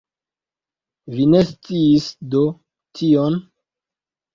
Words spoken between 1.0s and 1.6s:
Vi ne